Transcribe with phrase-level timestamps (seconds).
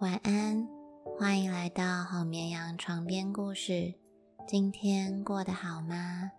[0.00, 0.66] 晚安，
[1.18, 3.92] 欢迎来到好绵羊床边故事。
[4.48, 6.32] 今天过得好吗？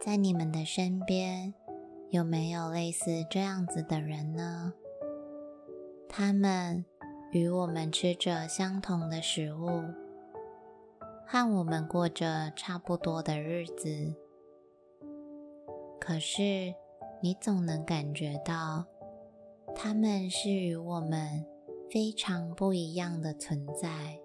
[0.00, 1.52] 在你们的身边，
[2.10, 4.72] 有没有类似这样子的人呢？
[6.08, 6.84] 他们
[7.32, 9.82] 与我们吃着相同的食物，
[11.26, 14.14] 和我们过着差不多的日子，
[15.98, 16.72] 可是
[17.20, 18.84] 你总能感觉到。
[19.74, 21.44] 他们是与我们
[21.90, 24.18] 非常不一样的存在，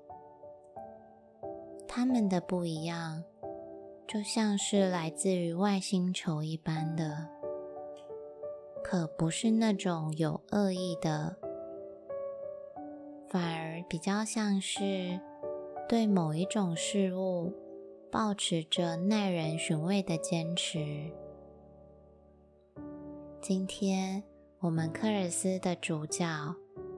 [1.87, 3.23] 他们的不一样
[4.07, 7.27] 就像是来自于外星球一般的，
[8.83, 11.35] 可不是那种有恶意的，
[13.27, 15.19] 反而比较像是
[15.89, 17.51] 对某一种事物
[18.11, 21.11] 保持着耐人寻味的坚持。
[23.41, 24.23] 今天。
[24.59, 26.25] 我们科尔斯的主角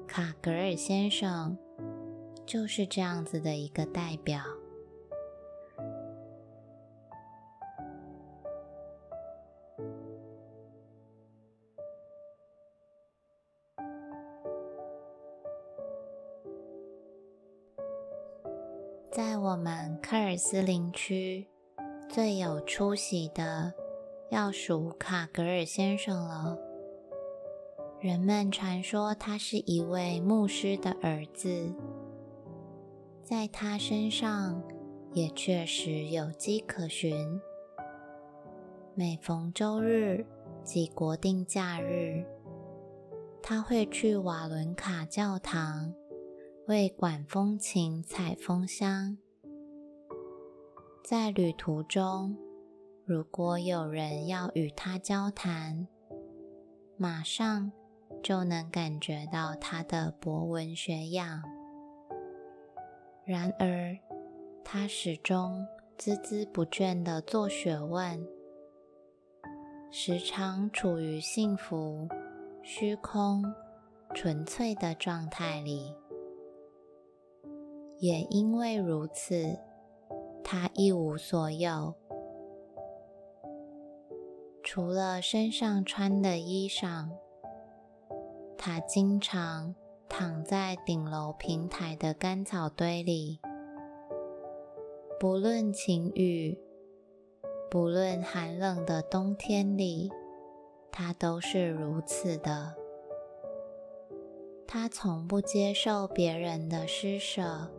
[0.07, 1.57] 卡格尔先生
[2.45, 4.41] 就是这样子的一个代表。
[19.11, 21.45] 在我们科尔斯林区
[22.07, 23.73] 最有出息的，
[24.31, 26.68] 要数卡格尔先生了。
[28.01, 31.75] 人们传说他是一位牧师的儿子，
[33.21, 34.63] 在他身上
[35.13, 37.41] 也确实有迹可循。
[38.95, 40.25] 每逢周日
[40.63, 42.23] 及国定假日，
[43.43, 45.93] 他会去瓦伦卡教堂
[46.67, 49.17] 为管风琴采风箱。
[51.03, 52.37] 在旅途中，
[53.03, 55.85] 如果有人要与他交谈，
[56.95, 57.69] 马上。
[58.21, 61.43] 就能感觉到他的博闻学养。
[63.25, 63.97] 然而，
[64.63, 65.65] 他始终
[65.97, 68.27] 孜孜不倦地做学问，
[69.91, 72.07] 时常处于幸福、
[72.63, 73.43] 虚空、
[74.13, 75.95] 纯粹的状态里。
[77.99, 79.59] 也因为如此，
[80.43, 81.93] 他一无所有，
[84.63, 87.09] 除了身上穿的衣裳。
[88.61, 89.73] 他经常
[90.09, 93.39] 躺在顶楼平台的干草堆里，
[95.17, 96.59] 不论晴雨，
[97.71, 100.11] 不论寒冷的冬天里，
[100.91, 102.75] 他都是如此的。
[104.67, 107.71] 他从不接受别人的施舍，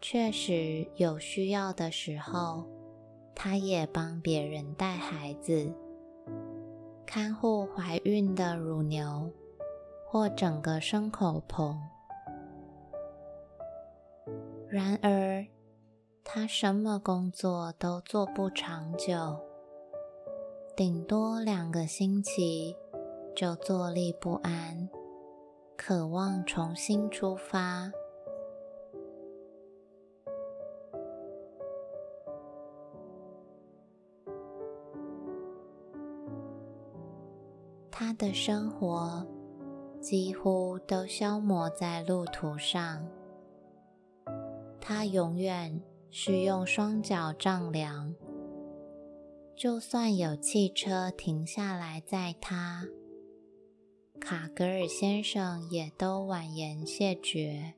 [0.00, 2.64] 确实有需要的时候，
[3.34, 5.74] 他也帮别人带孩子。
[7.06, 9.30] 看护怀孕的乳牛，
[10.06, 11.78] 或整个牲口棚。
[14.68, 15.46] 然而，
[16.24, 19.38] 他什么工作都做不长久，
[20.74, 22.74] 顶多两个星期
[23.36, 24.88] 就坐立不安，
[25.76, 27.92] 渴望重新出发。
[38.04, 39.24] 他的生活
[40.00, 43.06] 几乎都消磨在路途上。
[44.80, 45.80] 他永远
[46.10, 48.12] 是用双脚丈量，
[49.54, 52.84] 就算有汽车停下来载他，
[54.20, 57.74] 卡格尔先生也都婉言谢绝。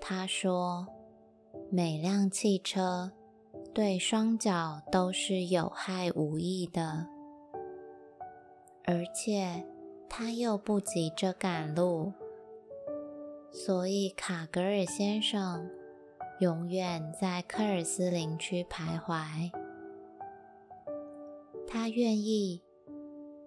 [0.00, 0.84] 他说
[1.70, 3.12] ：“每辆汽车
[3.72, 7.06] 对双脚都是有害无益的。”
[8.86, 9.64] 而且
[10.08, 12.12] 他又不急着赶路，
[13.50, 15.70] 所以卡格尔先生
[16.40, 19.50] 永远在科尔斯林区徘徊。
[21.66, 22.62] 他愿意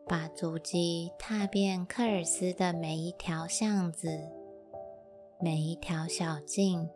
[0.08, 4.10] 把足迹踏遍科尔斯的每一条巷子、
[5.40, 6.90] 每一条小径。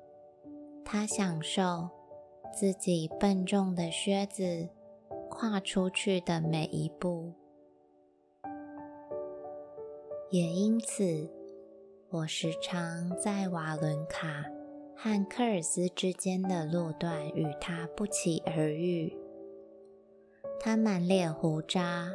[0.83, 1.89] 他享受
[2.51, 4.67] 自己笨重的靴子
[5.29, 7.33] 跨出去的每一步。
[10.31, 11.29] 也因此，
[12.09, 14.45] 我时常在瓦伦卡
[14.95, 19.13] 和科尔斯之间的路段与他不期而遇。
[20.57, 22.13] 他满脸胡渣，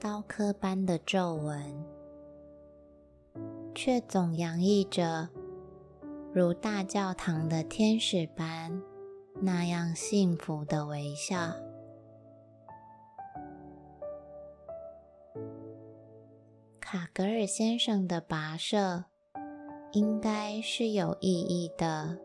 [0.00, 1.84] 刀刻般的皱纹，
[3.72, 5.28] 却总洋溢着
[6.32, 8.82] 如大教堂的天使般
[9.40, 11.54] 那样幸福的微笑。
[16.92, 19.04] 塔格尔先生的跋涉
[19.92, 22.18] 应该是有意义的。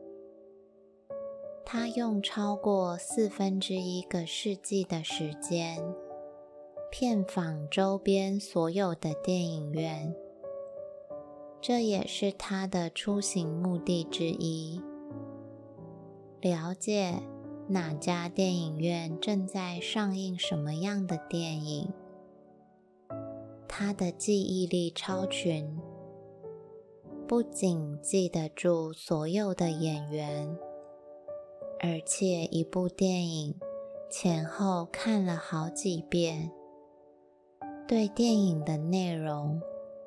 [1.65, 5.81] 他用超过四分之一个世纪的时间，
[6.91, 10.13] 遍访周边所有的电影院，
[11.61, 14.81] 这也是他的出行目的之一。
[16.41, 17.23] 了解
[17.69, 21.89] 哪家电影院正在上映什么样的电影。
[23.67, 25.79] 他的记忆力超群，
[27.27, 30.57] 不仅记得住所有的演员，
[31.79, 33.55] 而且一部电影
[34.09, 36.51] 前后看了好几遍，
[37.87, 39.61] 对电影的内容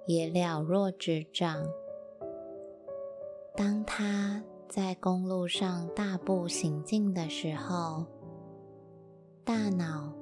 [0.06, 1.64] 也了若指掌。
[3.54, 8.06] 当他在公路上大步行进的时候，
[9.44, 10.19] 大脑。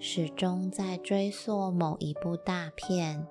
[0.00, 3.26] 始终在追溯某一部大片，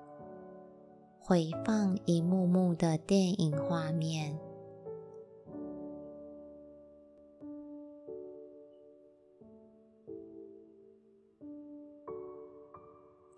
[1.18, 4.38] 回放一幕幕的电影画面。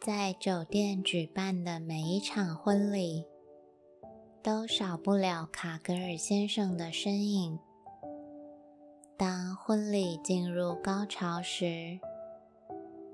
[0.00, 3.24] 在酒店举办的每一场婚礼，
[4.42, 7.58] 都少不了卡格尔先生的身影。
[9.16, 12.00] 当婚礼进入高潮时，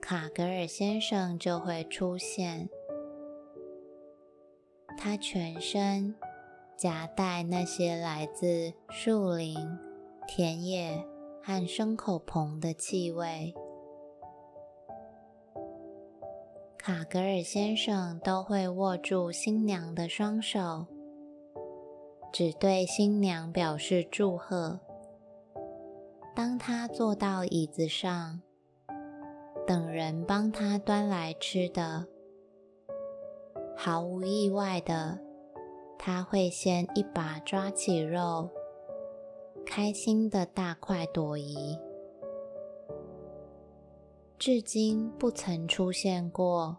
[0.08, 2.69] 卡格尔先生就会出现。
[4.97, 6.14] 他全身
[6.76, 9.56] 夹带那些来自树林、
[10.29, 11.05] 田野
[11.43, 13.53] 和牲口棚的气味。
[16.79, 20.87] 卡格尔先生都会握住新娘的双手，
[22.32, 24.79] 只对新娘表示祝贺。
[26.32, 28.45] 当他坐到椅子上。
[29.66, 32.06] 等人帮他端来吃的，
[33.76, 35.18] 毫无意外的，
[35.98, 38.48] 他会先一把抓起肉，
[39.66, 41.76] 开心的大快朵颐。
[44.38, 46.76] 至今不曾出现过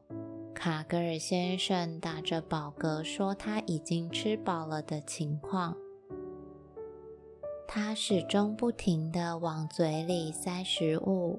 [0.54, 5.76] 卡格尔先生打着饱嗝说他已经吃饱了的情况。
[7.68, 11.38] 他始终不停的往嘴里塞食物。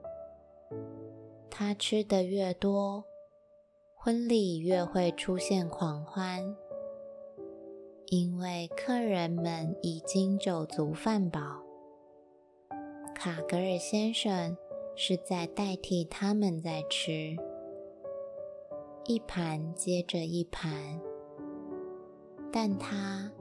[1.60, 3.05] 他吃的越多，
[3.96, 6.56] 婚礼越会出现狂欢，
[8.06, 11.40] 因为客人们已经酒足饭饱。
[13.12, 14.56] 卡格尔先生
[14.94, 17.37] 是在代替他们在吃，
[19.06, 21.00] 一盘接着一盘，
[22.52, 23.32] 但他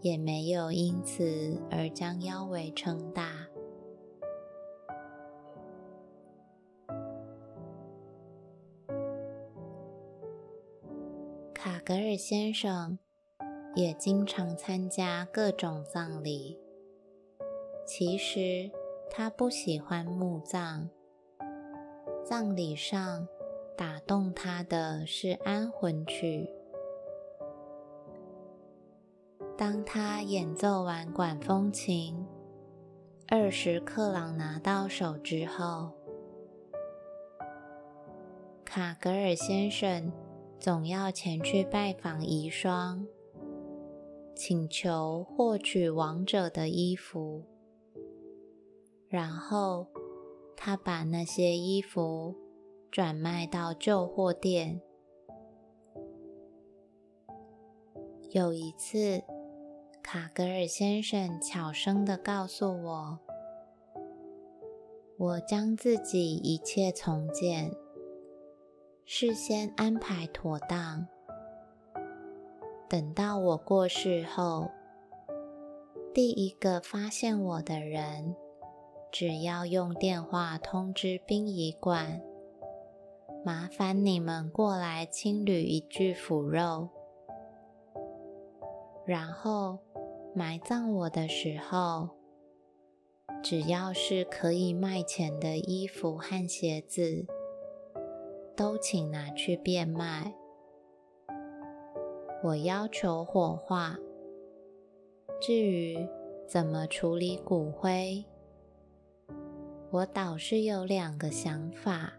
[0.00, 3.45] 也没有因此而将腰围撑大。
[11.86, 12.98] 格尔先生
[13.76, 16.58] 也经常参加各种葬礼。
[17.86, 18.68] 其实
[19.08, 20.88] 他不喜欢墓葬，
[22.24, 23.28] 葬礼上
[23.76, 26.50] 打动他的是安魂曲。
[29.56, 32.26] 当他演奏完管风琴，
[33.28, 35.92] 二十克朗拿到手之后，
[38.64, 40.10] 卡格尔先生。
[40.58, 43.06] 总要前去拜访遗孀，
[44.34, 47.44] 请求获取亡者的衣服，
[49.08, 49.86] 然后
[50.56, 52.34] 他把那些衣服
[52.90, 54.80] 转卖到旧货店。
[58.32, 59.22] 有一次，
[60.02, 63.18] 卡格尔先生悄声的告诉我
[65.16, 67.70] ：“我将自己一切重建。”
[69.08, 71.06] 事先安排妥当，
[72.88, 74.68] 等到我过世后，
[76.12, 78.34] 第一个发现我的人，
[79.12, 82.20] 只要用电话通知殡仪馆，
[83.44, 86.88] 麻烦你们过来清理一具腐肉，
[89.06, 89.78] 然后
[90.34, 92.08] 埋葬我的时候，
[93.40, 97.24] 只要是可以卖钱的衣服和鞋子。
[98.56, 100.32] 都请拿去变卖。
[102.42, 103.96] 我要求火化。
[105.40, 106.08] 至于
[106.48, 108.24] 怎么处理骨灰，
[109.90, 112.14] 我倒是有两个想法。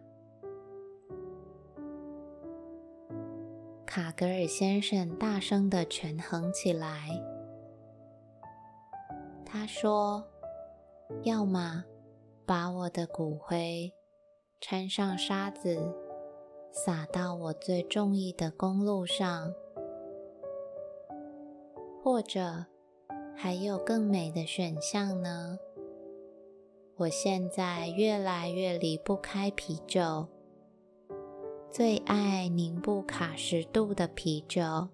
[3.85, 7.09] 卡格尔先生大声的权衡起来。
[9.43, 10.23] 他说
[11.23, 11.83] ：“要么
[12.45, 13.91] 把我的骨灰
[14.61, 15.95] 掺上沙子。”
[16.71, 19.53] 撒到我最中意的公路上，
[22.03, 22.65] 或者
[23.35, 25.57] 还有更美的选项呢？
[26.97, 30.27] 我现在越来越离不开啤酒，
[31.69, 34.87] 最爱宁布卡十度的啤酒，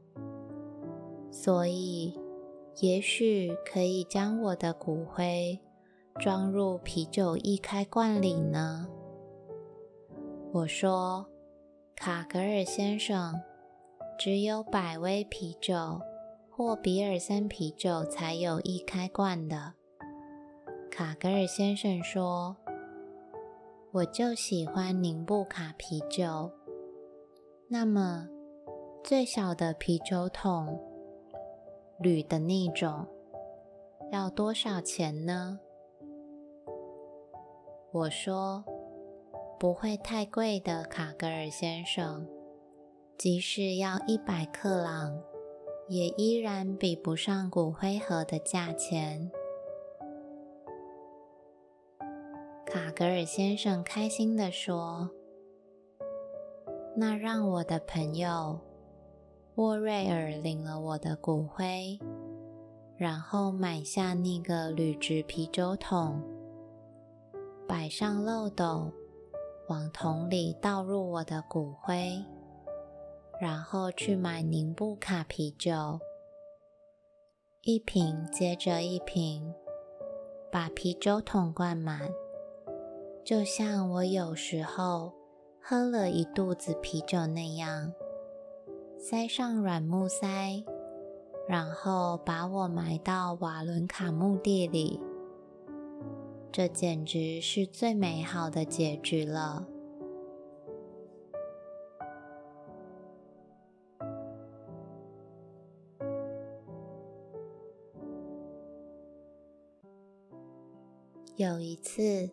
[1.32, 2.20] 所以
[2.82, 5.58] 也许可以将我的骨灰
[6.20, 8.88] 装入啤酒易开罐里呢。
[10.51, 11.25] 我说
[11.96, 13.42] ：“卡格尔先生，
[14.20, 16.02] 只有百威啤酒
[16.52, 19.74] 或比尔森啤酒才有易开罐的。”
[20.92, 22.58] 卡格尔先生说
[23.94, 26.52] ：“我就喜欢宁布卡啤酒。
[27.70, 28.28] 那么，
[29.04, 30.80] 最小的啤酒桶，
[32.00, 33.08] 铝的那种，
[34.12, 35.60] 要多少钱呢？”
[37.94, 38.66] 我说。
[39.63, 42.27] 不会太贵的，卡格尔先生。
[43.17, 45.17] 即使要一百克朗，
[45.88, 49.32] 也依然比不上骨灰盒的价钱。
[52.65, 55.10] 卡格尔先生开心地说
[56.98, 58.60] ：“那让我的朋友
[59.55, 61.98] 沃瑞尔领了我的骨灰，
[62.98, 66.22] 然后买下那个铝制啤酒桶，
[67.65, 68.91] 摆上漏斗。”
[69.67, 72.22] 往桶里倒入我的骨灰，
[73.39, 76.00] 然后去买宁布卡啤酒，
[77.62, 79.53] 一瓶接着一瓶，
[80.51, 82.12] 把啤酒桶灌满，
[83.24, 85.13] 就像我有时候
[85.62, 87.93] 喝了一肚子啤酒那样，
[88.98, 90.62] 塞上软木塞，
[91.48, 95.00] 然后把我埋到瓦伦卡墓地里。
[96.54, 99.66] 这简直是最美好的结局了。
[111.36, 112.30] 有一次，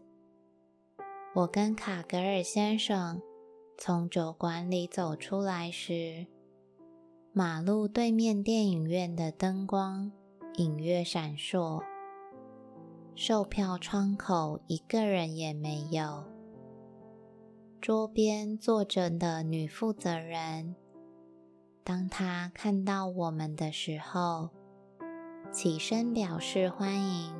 [1.34, 3.22] 我跟卡格尔先生
[3.78, 6.26] 从酒馆里走出来时，
[7.32, 10.12] 马路对面电影院的灯光
[10.56, 11.82] 隐约闪烁。
[13.14, 16.24] 售票窗口一个人也没有。
[17.80, 20.74] 桌边坐着的女负责人，
[21.82, 24.50] 当她看到我们的时候，
[25.50, 27.34] 起身表示欢迎。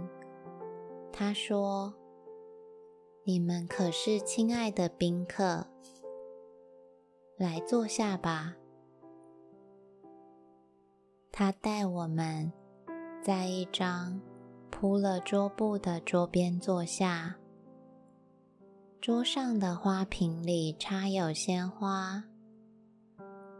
[1.12, 1.95] 她说
[3.25, 5.67] ：“你们可是亲爱的宾客，
[7.37, 8.57] 来坐下吧。”
[11.31, 12.53] 她带我们
[13.23, 14.21] 在一张。
[14.81, 17.37] 铺了桌布的桌边坐下，
[18.99, 22.25] 桌上的花瓶里插有鲜花，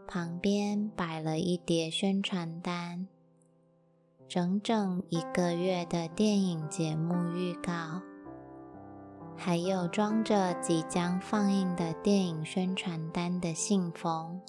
[0.07, 3.07] 旁边摆了一叠宣传单，
[4.27, 8.01] 整整一个月的电影节目预告，
[9.37, 14.41] 还有装着即将放映的电影宣传单的信封。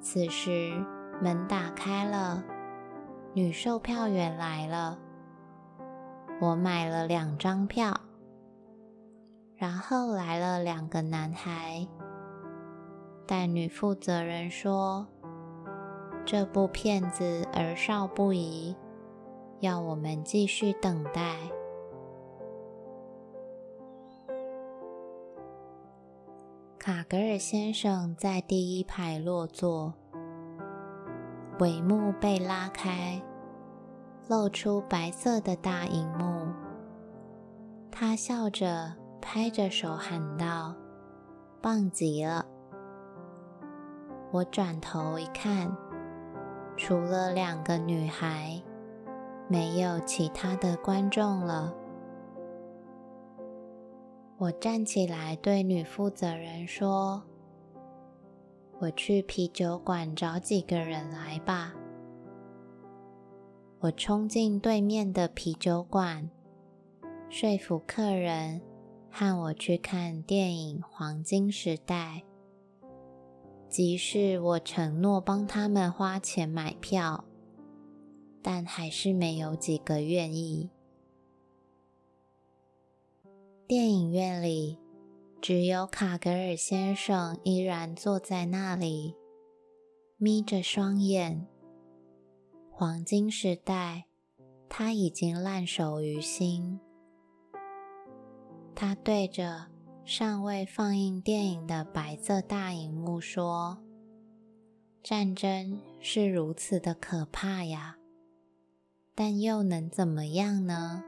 [0.00, 0.84] 此时。
[1.22, 2.42] 门打开了，
[3.32, 4.98] 女售票员来了。
[6.40, 7.94] 我买了两张票，
[9.54, 11.86] 然后来了两个男孩。
[13.24, 15.06] 但女负责人说，
[16.26, 18.74] 这部片子儿少不宜，
[19.60, 21.36] 要我们继续等待。
[26.80, 29.94] 卡格尔先生在第一排落座。
[31.62, 33.22] 帷幕被拉开，
[34.28, 36.48] 露出白色的大荧幕。
[37.88, 40.74] 他笑着拍着手喊道
[41.62, 42.44] ：“棒极了！”
[44.32, 45.72] 我转头一看，
[46.76, 48.60] 除了两个女孩，
[49.46, 51.72] 没有其他的观众了。
[54.36, 57.22] 我站起来对女负责人说。
[58.82, 61.72] 我去啤酒馆找几个人来吧。
[63.78, 66.28] 我冲进对面的啤酒馆，
[67.30, 68.60] 说服客人
[69.08, 72.24] 和我去看电影《黄金时代》。
[73.68, 77.24] 即使我承诺帮他们花钱买票，
[78.42, 80.68] 但还是没有几个愿意。
[83.68, 84.81] 电影院里。
[85.42, 89.16] 只有卡格尔先生依然坐在那里，
[90.16, 91.48] 眯着双眼。
[92.70, 94.04] 黄金时代，
[94.68, 96.78] 他已经烂熟于心。
[98.76, 99.66] 他对着
[100.04, 103.82] 尚未放映电影的白色大荧幕说
[105.02, 107.96] ：“战争是如此的可怕呀，
[109.16, 111.02] 但又能怎么样呢？”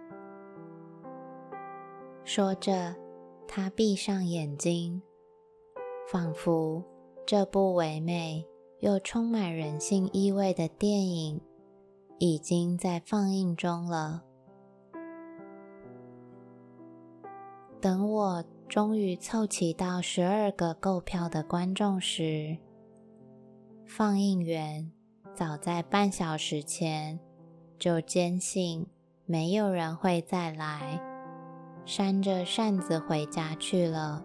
[2.26, 2.96] 说着，
[3.46, 5.00] 他闭上眼睛，
[6.10, 6.82] 仿佛
[7.26, 8.44] 这部唯美
[8.80, 11.40] 又充满人性意味的电影
[12.18, 14.22] 已经在放映中了。
[17.80, 22.56] 等我终于凑齐到十二个购票的观众时，
[23.86, 24.90] 放映员
[25.34, 27.20] 早在半小时前
[27.78, 28.86] 就坚信
[29.26, 31.13] 没有人会再来。
[31.86, 34.24] 扇着扇子回家去了。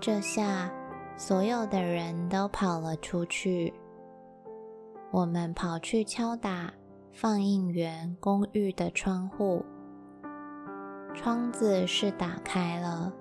[0.00, 0.72] 这下，
[1.16, 3.74] 所有的人都跑了出去。
[5.10, 6.72] 我们跑去敲打
[7.12, 9.64] 放映员公寓的窗户，
[11.14, 13.12] 窗子是打开了，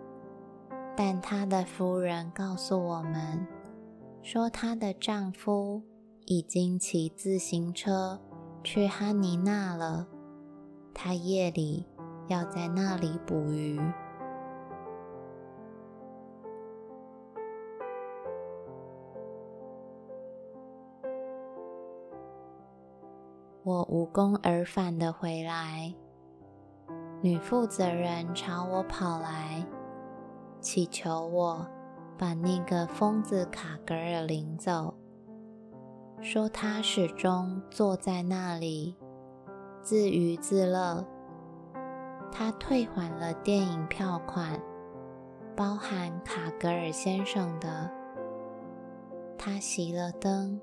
[0.95, 3.47] 但她的夫人告诉我们，
[4.21, 5.81] 说她的丈夫
[6.25, 8.19] 已经骑自行车
[8.63, 10.07] 去哈尼纳了。
[10.93, 11.85] 他夜里。
[12.27, 13.79] 要在那里捕鱼。
[23.63, 25.91] 我无功而返的回来，
[27.21, 29.65] 女负责人朝我跑来，
[30.59, 31.65] 祈求我
[32.15, 34.93] 把那个疯子卡格尔领走，
[36.21, 38.95] 说他始终坐在那里
[39.81, 41.03] 自娱自乐。
[42.31, 44.61] 他退还了电影票款，
[45.55, 47.89] 包含卡格尔先生的。
[49.37, 50.59] 他熄了灯，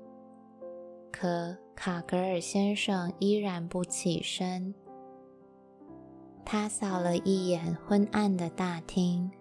[1.11, 4.73] 可卡格尔先生依然不起身。
[6.45, 9.31] 他扫了一眼昏暗的大厅，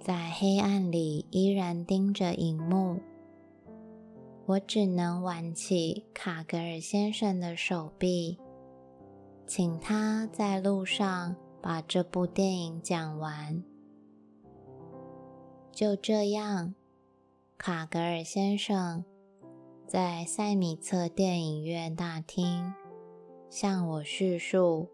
[0.00, 3.00] 在黑暗里依然盯着荧幕。
[4.46, 8.38] 我只能挽起卡格尔先生的手臂。
[9.46, 13.62] 请他在路上把这部电影讲完。
[15.70, 16.74] 就这样，
[17.56, 19.04] 卡格尔先生
[19.86, 22.74] 在塞米策电影院大厅
[23.48, 24.88] 向我叙述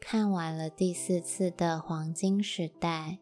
[0.00, 3.18] 看完了第四次的黄金时代。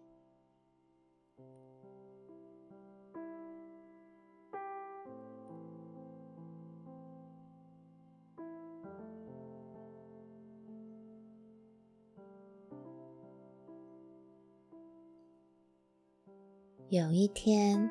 [16.88, 17.90] 有一天，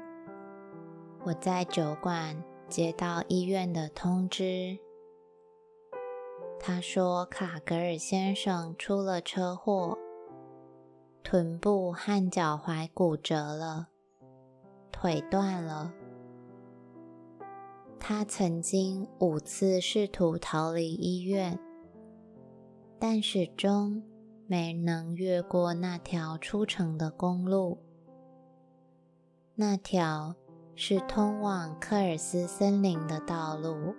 [1.26, 4.80] 我在酒馆接到医院的通知，
[6.58, 9.98] 他说卡格尔先生出了车祸，
[11.26, 13.90] 臀部和脚踝骨折了，
[14.94, 15.94] 腿断了。
[18.00, 21.60] 他曾经五次试图逃离医院，
[22.98, 24.02] 但始终
[24.48, 27.85] 没能越过那条出城的公路。
[29.58, 30.36] 那条
[30.76, 33.96] 是通往科尔斯森林的道路，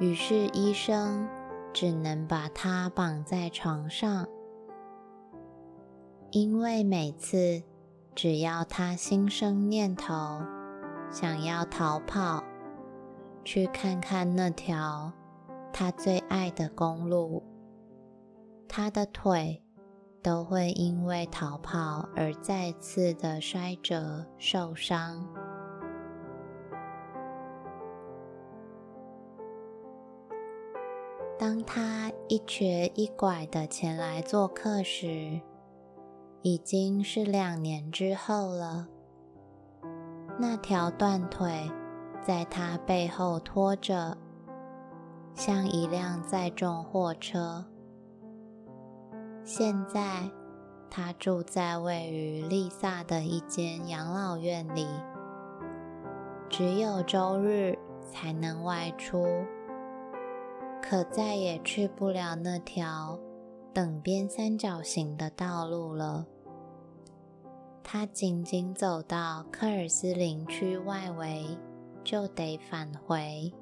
[0.00, 1.28] 于是医生
[1.70, 4.26] 只能把他绑在床上，
[6.30, 7.62] 因为每次
[8.14, 10.40] 只要他心生念头，
[11.10, 12.42] 想要逃跑，
[13.44, 15.12] 去看看那条
[15.70, 17.42] 他最爱的公路，
[18.66, 19.63] 他的腿。
[20.24, 25.22] 都会因为逃跑而再次的摔折受伤。
[31.38, 35.42] 当他一瘸一拐的前来做客时，
[36.40, 38.88] 已经是两年之后了。
[40.38, 41.70] 那条断腿
[42.22, 44.16] 在他背后拖着，
[45.34, 47.66] 像一辆载重货车。
[49.46, 50.30] 现在，
[50.88, 54.86] 他住在位于丽萨的一间养老院里，
[56.48, 57.78] 只有周日
[58.10, 59.26] 才能外出，
[60.82, 63.18] 可再也去不了那条
[63.74, 66.26] 等边三角形的道路了。
[67.82, 71.58] 他仅仅走到科尔斯林区外围，
[72.02, 73.52] 就得返回。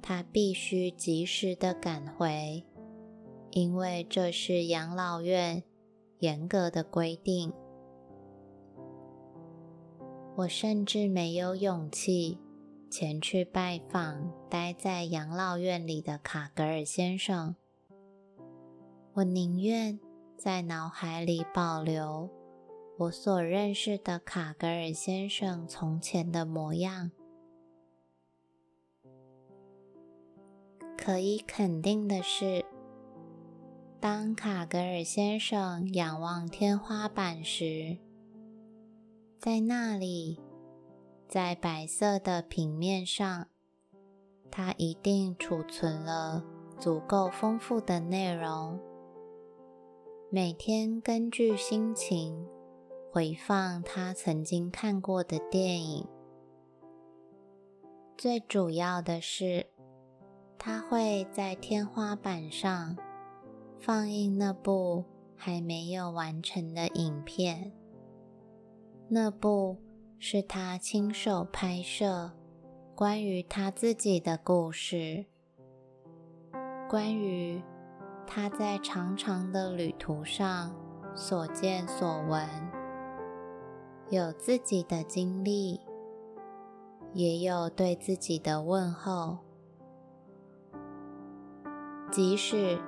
[0.00, 2.64] 他必须及时的赶回。
[3.50, 5.62] 因为这是养老院
[6.20, 7.52] 严格的规定，
[10.36, 12.38] 我甚至没有勇气
[12.88, 17.56] 前去拜访待在养老院里的卡格尔先生。
[19.14, 19.98] 我宁愿
[20.36, 22.30] 在脑海里保留
[22.98, 27.10] 我所认识的卡格尔先生从前的模样。
[30.96, 32.64] 可以肯定的是，
[34.00, 37.98] 当卡格尔先生仰望天花板时，
[39.38, 40.40] 在那里，
[41.28, 43.48] 在白色的平面上，
[44.50, 46.42] 他一定储存了
[46.78, 48.80] 足够丰富的内容。
[50.30, 52.48] 每天根据心情
[53.12, 56.08] 回放他曾经看过的电影。
[58.16, 59.66] 最主要的是，
[60.58, 62.96] 他会在天花板上
[63.80, 67.72] 放映那部还没有完成的影片。
[69.08, 69.78] 那部
[70.18, 72.30] 是他亲手拍摄
[72.94, 75.24] 关于他自己的故事，
[76.88, 77.62] 关于。
[78.32, 80.72] 他在长长的旅途上
[81.16, 82.48] 所见所闻，
[84.08, 85.80] 有自己的经历，
[87.12, 89.38] 也有对自己的问候。
[92.12, 92.80] 即使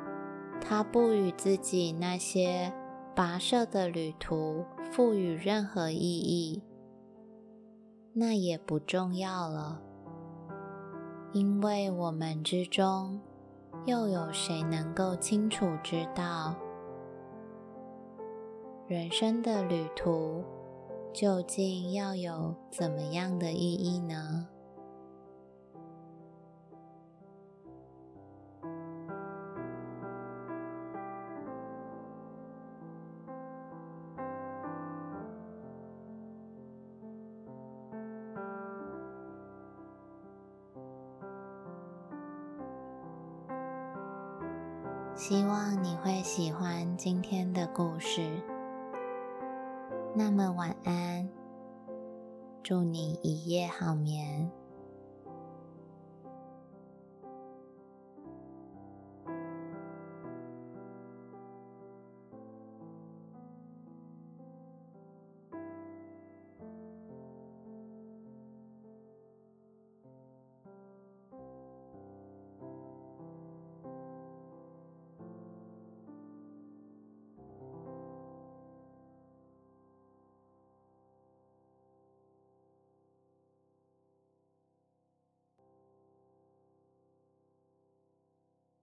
[0.64, 2.72] 他不与自己那些
[3.14, 6.62] 跋涉的旅途赋予任何意义，
[8.14, 9.82] 那也不重要了，
[11.32, 13.20] 因为我们之中。
[13.84, 16.54] 又有谁能够清楚知道
[18.86, 20.44] 人生的旅途
[21.12, 24.46] 究竟要有怎么样的意义呢？
[46.02, 48.42] 会喜欢今天的故事。
[50.16, 51.28] 那么晚安，
[52.60, 54.50] 祝你一夜好眠。